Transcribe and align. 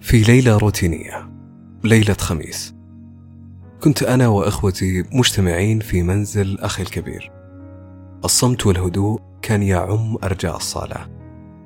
في 0.00 0.22
ليلة 0.22 0.58
روتينية 0.58 1.30
ليلة 1.84 2.14
خميس. 2.14 2.74
كنت 3.82 4.02
أنا 4.02 4.28
وإخوتي 4.28 5.04
مجتمعين 5.12 5.80
في 5.80 6.02
منزل 6.02 6.58
أخي 6.58 6.82
الكبير. 6.82 7.32
الصمت 8.24 8.66
والهدوء 8.66 9.20
كان 9.42 9.62
يعم 9.62 10.16
أرجاء 10.24 10.56
الصالة 10.56 11.08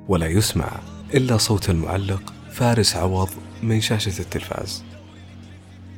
ولا 0.07 0.27
يسمع 0.27 0.71
إلا 1.13 1.37
صوت 1.37 1.69
المعلق 1.69 2.33
فارس 2.51 2.95
عوض 2.95 3.29
من 3.63 3.81
شاشة 3.81 4.21
التلفاز. 4.21 4.83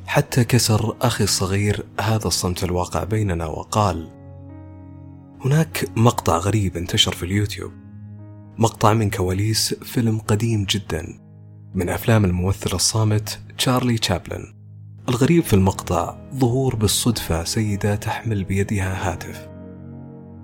حتى 0.06 0.44
كسر 0.44 0.96
أخي 1.02 1.24
الصغير 1.24 1.84
هذا 2.00 2.26
الصمت 2.26 2.64
الواقع 2.64 3.04
بيننا 3.04 3.46
وقال 3.46 4.08
هناك 5.44 5.84
مقطع 5.96 6.36
غريب 6.36 6.76
انتشر 6.76 7.12
في 7.12 7.22
اليوتيوب. 7.22 7.72
مقطع 8.58 8.92
من 8.92 9.10
كواليس 9.10 9.74
فيلم 9.74 10.18
قديم 10.18 10.64
جدا. 10.64 11.25
من 11.76 11.88
أفلام 11.88 12.24
الممثل 12.24 12.74
الصامت 12.74 13.40
تشارلي 13.58 13.98
تشابلن. 13.98 14.54
الغريب 15.08 15.42
في 15.42 15.54
المقطع 15.54 16.16
ظهور 16.34 16.76
بالصدفة 16.76 17.44
سيدة 17.44 17.94
تحمل 17.94 18.44
بيدها 18.44 19.12
هاتف. 19.12 19.48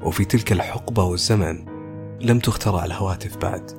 وفي 0.02 0.24
تلك 0.24 0.52
الحقبة 0.52 1.04
والزمن 1.04 1.64
لم 2.20 2.38
تخترع 2.38 2.84
الهواتف 2.84 3.36
بعد. 3.36 3.70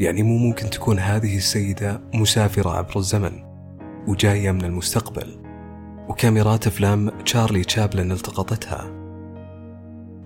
يعني 0.00 0.22
مو 0.22 0.38
ممكن 0.38 0.70
تكون 0.70 0.98
هذه 0.98 1.36
السيدة 1.36 2.00
مسافرة 2.14 2.70
عبر 2.70 2.96
الزمن 2.96 3.44
وجاية 4.06 4.50
من 4.50 4.64
المستقبل. 4.64 5.42
وكاميرات 6.08 6.66
أفلام 6.66 7.08
تشارلي 7.08 7.64
تشابلن 7.64 8.12
التقطتها. 8.12 8.90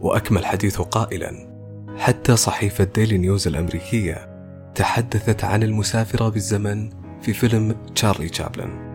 وأكمل 0.01 0.47
حديثه 0.47 0.85
قائلا 0.85 1.53
حتى 1.99 2.37
صحيفة 2.37 2.85
ديلي 2.85 3.19
نيوز 3.19 3.49
الأمريكية 3.49 4.32
تحدثت 4.75 5.45
عن 5.45 5.63
المسافرة 5.63 6.29
بالزمن 6.29 6.91
في 7.23 7.33
فيلم 7.33 7.77
تشارلي 7.95 8.29
تشابلن. 8.29 8.93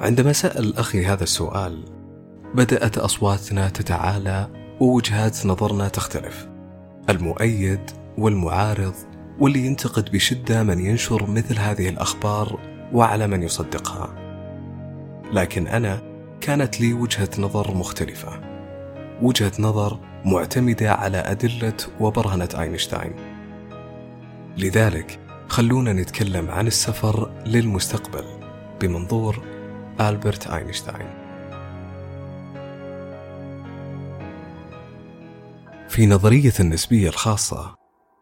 عندما 0.00 0.32
سأل 0.32 0.76
أخي 0.78 1.06
هذا 1.06 1.22
السؤال 1.22 1.84
بدأت 2.54 2.98
أصواتنا 2.98 3.68
تتعالى 3.68 4.48
ووجهات 4.80 5.46
نظرنا 5.46 5.88
تختلف. 5.88 6.48
المؤيد 7.10 7.80
والمعارض 8.18 8.94
واللي 9.38 9.66
ينتقد 9.66 10.10
بشدة 10.12 10.62
من 10.62 10.80
ينشر 10.80 11.30
مثل 11.30 11.58
هذه 11.58 11.88
الأخبار 11.88 12.58
وعلى 12.92 13.26
من 13.26 13.42
يصدقها. 13.42 14.14
لكن 15.32 15.66
أنا 15.66 16.02
كانت 16.40 16.80
لي 16.80 16.92
وجهة 16.92 17.30
نظر 17.38 17.74
مختلفة. 17.74 18.40
وجهة 19.22 19.52
نظر 19.58 19.98
معتمدة 20.24 20.92
على 20.92 21.18
أدلة 21.18 21.76
وبرهنة 22.00 22.48
أينشتاين. 22.58 23.35
لذلك 24.56 25.20
خلونا 25.48 25.92
نتكلم 25.92 26.50
عن 26.50 26.66
السفر 26.66 27.42
للمستقبل 27.46 28.24
بمنظور 28.80 29.44
ألبرت 30.00 30.46
أينشتاين. 30.46 31.26
في 35.88 36.06
نظرية 36.06 36.52
النسبية 36.60 37.08
الخاصة 37.08 37.74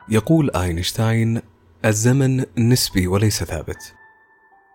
يقول 0.09 0.51
أينشتاين 0.51 1.41
الزمن 1.85 2.45
نسبي 2.59 3.07
وليس 3.07 3.45
ثابت. 3.45 3.95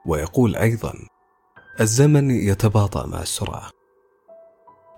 ويقول 0.05 0.55
أيضا 0.55 0.93
الزمن 1.79 2.31
يتباطأ 2.31 3.07
مع 3.07 3.21
السرعة. 3.21 3.69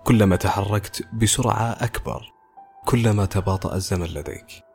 كلما 0.04 0.36
تحركت 0.36 1.08
بسرعة 1.14 1.76
أكبر 1.80 2.32
كلما 2.84 3.24
تباطأ 3.24 3.74
الزمن 3.74 4.06
لديك. 4.06 4.71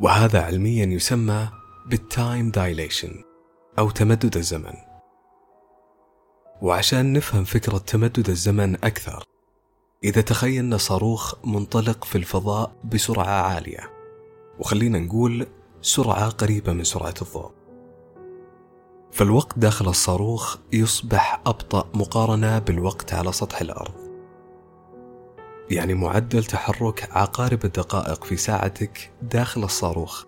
وهذا 0.00 0.42
علميا 0.42 0.86
يسمى 0.86 1.48
بال 1.86 2.07
time 2.07 2.50
dilation 2.50 3.22
أو 3.78 3.90
تمدد 3.90 4.36
الزمن. 4.36 4.74
وعشان 6.62 7.12
نفهم 7.12 7.44
فكرة 7.44 7.78
تمدد 7.78 8.28
الزمن 8.28 8.74
أكثر 8.74 9.24
إذا 10.04 10.20
تخيلنا 10.20 10.76
صاروخ 10.76 11.34
منطلق 11.44 12.04
في 12.04 12.18
الفضاء 12.18 12.76
بسرعة 12.84 13.42
عالية. 13.42 13.90
وخلينا 14.58 14.98
نقول 14.98 15.46
سرعة 15.82 16.28
قريبة 16.28 16.72
من 16.72 16.84
سرعة 16.84 17.14
الضوء. 17.22 17.52
فالوقت 19.12 19.58
داخل 19.58 19.88
الصاروخ 19.88 20.56
يصبح 20.72 21.40
أبطأ 21.46 21.88
مقارنة 21.94 22.58
بالوقت 22.58 23.14
على 23.14 23.32
سطح 23.32 23.60
الأرض. 23.60 24.03
يعني 25.70 25.94
معدل 25.94 26.44
تحرك 26.44 27.08
عقارب 27.12 27.64
الدقائق 27.64 28.24
في 28.24 28.36
ساعتك 28.36 29.12
داخل 29.22 29.64
الصاروخ 29.64 30.24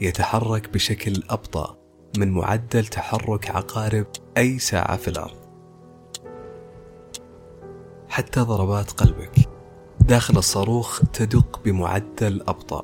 يتحرك 0.00 0.70
بشكل 0.70 1.22
أبطأ 1.30 1.76
من 2.18 2.30
معدل 2.30 2.86
تحرك 2.86 3.50
عقارب 3.50 4.06
أي 4.36 4.58
ساعة 4.58 4.96
في 4.96 5.08
الأرض. 5.08 5.36
حتى 8.08 8.40
ضربات 8.40 8.90
قلبك 8.90 9.48
داخل 10.00 10.38
الصاروخ 10.38 11.00
تدق 11.12 11.60
بمعدل 11.64 12.42
أبطأ 12.48 12.82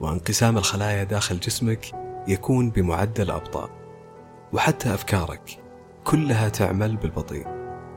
وانقسام 0.00 0.58
الخلايا 0.58 1.04
داخل 1.04 1.40
جسمك 1.40 1.86
يكون 2.28 2.70
بمعدل 2.70 3.30
أبطأ 3.30 3.70
وحتى 4.52 4.94
أفكارك 4.94 5.62
كلها 6.04 6.48
تعمل 6.48 6.96
بالبطيء 6.96 7.46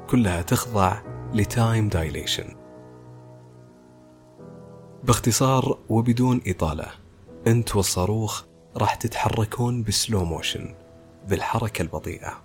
كلها 0.10 0.42
تخضع 0.42 1.02
ل 1.34 1.45
time 1.45 1.90
dilation. 1.90 2.63
باختصار 5.04 5.78
وبدون 5.90 6.42
إطالة. 6.48 6.88
أنت 7.48 7.76
والصاروخ 7.76 8.44
راح 8.78 8.96
تتحركون 8.96 9.84
ب 9.84 9.92
slow 9.92 10.26
motion 10.26 10.76
بالحركة 11.28 11.82
البطيئة. 11.82 12.44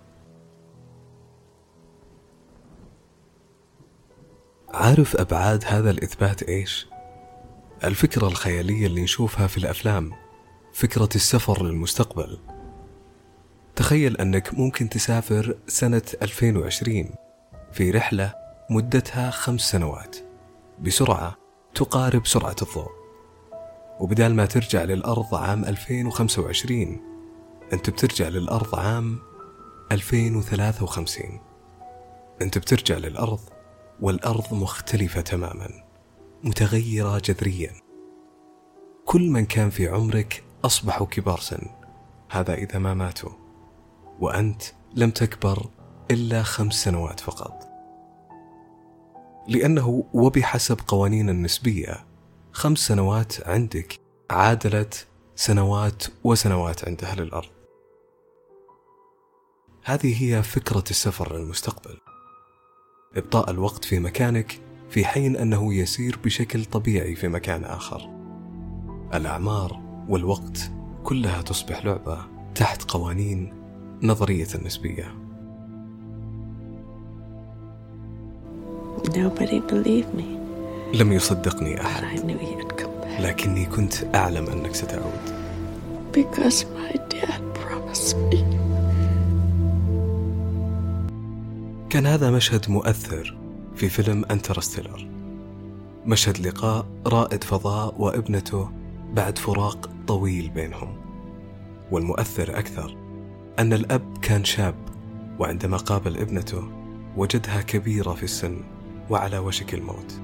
عارف 4.68 5.16
أبعاد 5.16 5.64
هذا 5.66 5.90
الإثبات 5.90 6.42
إيش؟ 6.42 6.86
الفكرة 7.84 8.26
الخيالية 8.26 8.86
اللي 8.86 9.02
نشوفها 9.02 9.46
في 9.46 9.58
الأفلام 9.58 10.12
فكرة 10.72 11.08
السفر 11.14 11.62
للمستقبل. 11.64 12.38
تخيل 13.76 14.16
أنك 14.16 14.54
ممكن 14.54 14.88
تسافر 14.88 15.56
سنة 15.66 16.02
2020 16.22 17.10
في 17.72 17.90
رحلة 17.90 18.34
مدتها 18.70 19.30
خمس 19.30 19.60
سنوات 19.60 20.16
بسرعة 20.80 21.47
تقارب 21.78 22.26
سرعة 22.26 22.56
الضوء. 22.62 22.90
وبدال 24.00 24.34
ما 24.34 24.46
ترجع 24.46 24.84
للأرض 24.84 25.34
عام 25.34 25.64
2025 25.64 27.00
أنت 27.72 27.90
بترجع 27.90 28.28
للأرض 28.28 28.74
عام 28.74 29.18
2053 29.92 31.40
أنت 32.42 32.58
بترجع 32.58 32.96
للأرض 32.96 33.40
والأرض 34.00 34.54
مختلفة 34.54 35.20
تماما 35.20 35.68
متغيرة 36.44 37.18
جذريا. 37.18 37.72
كل 39.04 39.30
من 39.30 39.46
كان 39.46 39.70
في 39.70 39.88
عمرك 39.88 40.44
أصبحوا 40.64 41.06
كبار 41.06 41.40
سن 41.40 41.66
هذا 42.30 42.54
إذا 42.54 42.78
ما 42.78 42.94
ماتوا. 42.94 43.32
وأنت 44.20 44.62
لم 44.94 45.10
تكبر 45.10 45.66
إلا 46.10 46.42
خمس 46.42 46.74
سنوات 46.74 47.20
فقط. 47.20 47.67
لأنه 49.48 50.04
وبحسب 50.12 50.78
قوانين 50.86 51.30
النسبية 51.30 52.06
خمس 52.52 52.78
سنوات 52.78 53.48
عندك 53.48 54.00
عادلت 54.30 55.06
سنوات 55.36 56.04
وسنوات 56.24 56.88
عند 56.88 57.04
أهل 57.04 57.22
الأرض. 57.22 57.48
هذه 59.84 60.24
هي 60.24 60.42
فكرة 60.42 60.84
السفر 60.90 61.36
للمستقبل. 61.36 61.98
إبطاء 63.16 63.50
الوقت 63.50 63.84
في 63.84 63.98
مكانك 63.98 64.60
في 64.90 65.04
حين 65.04 65.36
أنه 65.36 65.74
يسير 65.74 66.18
بشكل 66.24 66.64
طبيعي 66.64 67.14
في 67.14 67.28
مكان 67.28 67.64
آخر. 67.64 68.10
الأعمار 69.14 69.80
والوقت 70.08 70.70
كلها 71.04 71.42
تصبح 71.42 71.84
لعبة 71.84 72.26
تحت 72.54 72.90
قوانين 72.90 73.54
نظرية 74.02 74.48
النسبية. 74.54 75.27
Nobody 79.18 79.60
believed 79.60 80.14
me. 80.14 80.38
لم 80.94 81.12
يصدقني 81.12 81.80
أحد 81.80 82.02
I 82.04 82.20
knew 82.20 82.38
you'd 82.40 82.76
come 82.80 83.02
back. 83.02 83.20
لكني 83.20 83.66
كنت 83.66 83.94
أعلم 84.14 84.46
أنك 84.46 84.74
ستعود 84.74 85.38
Because 86.12 86.64
my 86.64 86.92
dad 86.92 87.42
promised 87.54 88.16
me. 88.16 88.44
كان 91.90 92.06
هذا 92.06 92.30
مشهد 92.30 92.70
مؤثر 92.70 93.36
في 93.76 93.88
فيلم 93.88 94.24
انترستيلر 94.30 95.08
مشهد 96.06 96.46
لقاء 96.46 96.86
رائد 97.06 97.44
فضاء 97.44 97.94
وابنته 97.98 98.70
بعد 99.12 99.38
فراق 99.38 99.90
طويل 100.06 100.48
بينهم 100.50 100.96
والمؤثر 101.90 102.58
أكثر 102.58 102.96
أن 103.58 103.72
الأب 103.72 104.18
كان 104.22 104.44
شاب 104.44 104.74
وعندما 105.38 105.76
قابل 105.76 106.16
ابنته 106.18 106.68
وجدها 107.16 107.60
كبيرة 107.60 108.12
في 108.12 108.22
السن 108.22 108.60
وعلى 109.10 109.38
وشك 109.38 109.74
الموت 109.74 110.20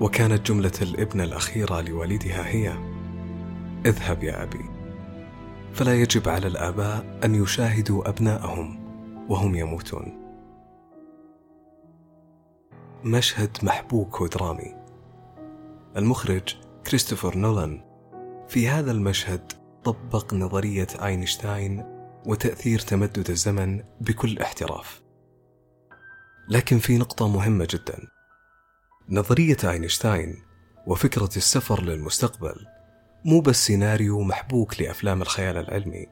وكانت 0.00 0.46
جملة 0.46 0.72
الابنة 0.82 1.24
الأخيرة 1.24 1.80
لوالدها 1.80 2.46
هي 2.46 2.72
اذهب 3.86 4.24
يا 4.24 4.42
أبي 4.42 4.74
فلا 5.74 5.94
يجب 5.94 6.28
على 6.28 6.46
الآباء 6.46 7.18
أن 7.24 7.34
يشاهدوا 7.34 8.08
أبنائهم 8.08 8.84
وهم 9.28 9.54
يموتون. 9.54 10.20
مشهد 13.04 13.56
محبوك 13.62 14.20
ودرامي. 14.20 14.74
المخرج 15.96 16.56
كريستوفر 16.86 17.38
نولان 17.38 17.80
في 18.48 18.68
هذا 18.68 18.90
المشهد 18.92 19.52
طبق 19.84 20.34
نظرية 20.34 20.86
أينشتاين 21.04 21.84
وتأثير 22.26 22.78
تمدد 22.78 23.30
الزمن 23.30 23.82
بكل 24.00 24.38
احتراف. 24.38 25.03
لكن 26.48 26.78
في 26.78 26.98
نقطة 26.98 27.28
مهمة 27.28 27.68
جدا. 27.70 28.08
نظرية 29.08 29.56
أينشتاين 29.64 30.42
وفكرة 30.86 31.30
السفر 31.36 31.82
للمستقبل 31.82 32.66
مو 33.24 33.40
بس 33.40 33.66
سيناريو 33.66 34.20
محبوك 34.22 34.80
لأفلام 34.80 35.22
الخيال 35.22 35.56
العلمي 35.56 36.06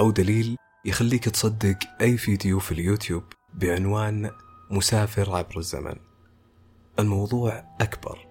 أو 0.00 0.10
دليل 0.10 0.56
يخليك 0.84 1.28
تصدق 1.28 1.78
أي 2.00 2.16
فيديو 2.16 2.58
في 2.58 2.72
اليوتيوب 2.72 3.24
بعنوان 3.54 4.30
مسافر 4.70 5.36
عبر 5.36 5.58
الزمن 5.58 5.96
الموضوع 6.98 7.64
أكبر 7.80 8.26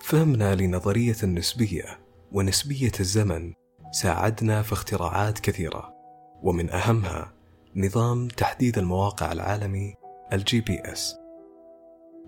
فهمنا 0.00 0.54
لنظرية 0.54 1.16
النسبية 1.22 1.98
ونسبية 2.32 2.92
الزمن 3.00 3.52
ساعدنا 3.92 4.62
في 4.62 4.72
اختراعات 4.72 5.38
كثيرة 5.38 5.94
ومن 6.42 6.70
أهمها 6.70 7.32
نظام 7.76 8.28
تحديد 8.28 8.78
المواقع 8.78 9.32
العالمي 9.32 9.94
ال 10.32 10.60
GPS. 10.60 11.16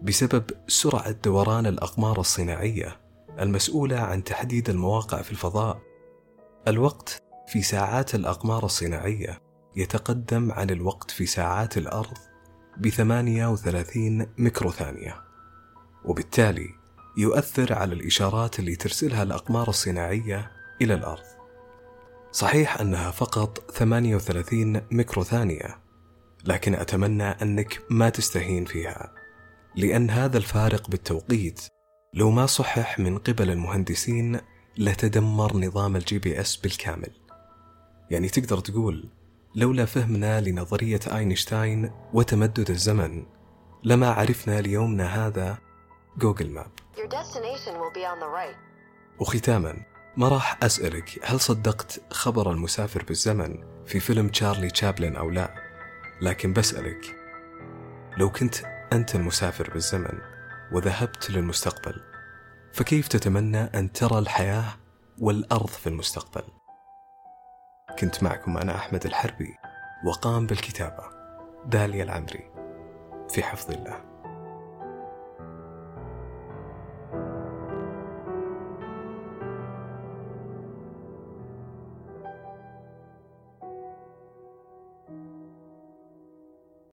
بسبب 0.03 0.45
سرعة 0.69 1.11
دوران 1.11 1.67
الأقمار 1.67 2.21
الصناعية 2.21 3.01
المسؤولة 3.41 3.99
عن 3.99 4.25
تحديد 4.25 4.71
المواقع 4.71 5.23
في 5.23 5.31
الفضاء 5.31 5.81
الوقت 6.69 7.23
في 7.47 7.63
ساعات 7.63 8.15
الأقمار 8.15 8.65
الصناعية 8.65 9.43
يتقدم 9.77 10.53
عن 10.53 10.71
الوقت 10.71 11.11
في 11.11 11.27
ساعات 11.27 11.79
الأرض 11.79 12.19
ب 12.77 12.89
38 12.89 14.27
ميكرو 14.39 14.71
ثانية 14.71 15.17
وبالتالي 16.05 16.69
يؤثر 17.17 17.73
على 17.73 17.95
الإشارات 17.95 18.59
اللي 18.59 18.77
ترسلها 18.77 19.23
الأقمار 19.23 19.69
الصناعية 19.69 20.51
إلى 20.83 20.95
الأرض. 20.95 21.25
صحيح 22.33 22.81
أنها 22.81 23.11
فقط 23.11 23.71
38 23.71 24.81
ميكرو 24.91 25.25
ثانية 25.25 25.80
لكن 26.45 26.75
أتمنى 26.75 27.25
أنك 27.25 27.83
ما 27.91 28.09
تستهين 28.09 28.65
فيها 28.65 29.15
لأن 29.77 30.11
هذا 30.11 30.39
الفارق 30.39 30.91
بالتوقيت. 30.91 31.61
لو 32.15 32.31
ما 32.31 32.47
صحح 32.47 32.99
من 32.99 33.19
قبل 33.19 33.51
المهندسين 33.51 34.41
لتدمر 34.79 35.57
نظام 35.57 35.97
ال 35.97 36.19
GPS 36.19 36.57
بالكامل. 36.57 37.11
يعني 38.11 38.29
تقدر 38.29 38.59
تقول 38.59 39.09
لولا 39.55 39.85
فهمنا 39.85 40.41
لنظرية 40.41 41.01
أينشتاين 41.15 41.91
وتمدد 42.13 42.71
الزمن 42.71 43.27
لما 43.85 44.11
عرفنا 44.11 44.61
ليومنا 44.61 45.27
هذا 45.27 45.59
جوجل 46.19 46.51
ماب. 46.51 46.71
وختاما 49.19 49.77
ما 50.17 50.29
راح 50.29 50.59
أسألك 50.65 51.21
هل 51.23 51.41
صدقت 51.41 52.03
خبر 52.11 52.53
المسافر 52.53 53.05
بالزمن 53.05 53.65
في 53.87 54.01
فيلم 54.01 54.29
تشارلي 54.29 54.71
تشابلن 54.71 55.17
أو 55.17 55.31
لا؟ 55.31 55.55
لكن 56.23 56.53
بسألك 56.53 57.17
لو 58.17 58.31
كنت 58.31 58.55
أنت 58.93 59.15
المسافر 59.15 59.71
بالزمن 59.71 60.19
وذهبت 60.73 61.31
للمستقبل 61.31 62.01
فكيف 62.73 63.09
تتمنى 63.09 63.61
أن 63.61 63.93
ترى 63.93 64.19
الحياة 64.19 64.65
والأرض 65.19 65.67
في 65.67 65.87
المستقبل؟ 65.87 66.43
كنت 67.99 68.23
معكم 68.23 68.57
أنا 68.57 68.77
أحمد 68.77 69.07
الحربي 69.07 69.55
وقام 70.05 70.47
بالكتابة 70.47 71.05
داليا 71.67 72.05
العمري 72.05 72.51
في 73.31 73.43
حفظ 73.43 73.71
الله. 73.71 74.20